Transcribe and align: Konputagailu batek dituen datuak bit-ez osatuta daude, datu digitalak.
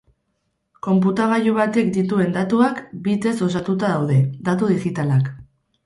Konputagailu 0.87 1.53
batek 1.59 1.93
dituen 1.99 2.35
datuak 2.39 2.83
bit-ez 3.09 3.37
osatuta 3.51 3.95
daude, 3.97 4.21
datu 4.51 4.77
digitalak. 4.77 5.35